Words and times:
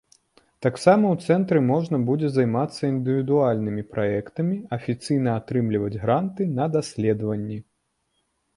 Таксама 0.65 1.05
ў 1.09 1.15
цэнтры 1.27 1.59
можна 1.71 1.99
будзе 2.07 2.31
займацца 2.37 2.79
індывідуальнымі 2.93 3.83
праектамі, 3.93 4.55
афіцыйна 4.81 5.29
атрымліваць 5.43 5.95
гранты 6.03 6.51
на 6.57 6.65
даследаванні. 6.77 7.59